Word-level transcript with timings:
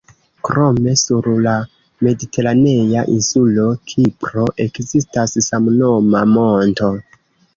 Krome, 0.47 0.87
sur 0.99 1.27
la 1.47 1.51
mediteranea 2.07 3.03
insulo 3.17 3.67
Kipro 3.91 4.47
ekzistas 4.65 5.37
samnoma 5.49 6.23
monto. 6.33 6.91